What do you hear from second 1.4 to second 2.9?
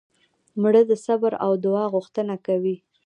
او دعا غوښتنه کوي